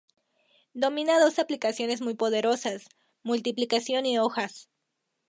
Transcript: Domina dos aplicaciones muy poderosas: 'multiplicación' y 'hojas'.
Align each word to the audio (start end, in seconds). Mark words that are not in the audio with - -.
Domina 0.73 1.19
dos 1.19 1.37
aplicaciones 1.37 2.01
muy 2.01 2.15
poderosas: 2.15 2.89
'multiplicación' 3.21 4.07
y 4.07 4.17
'hojas'. 4.17 4.67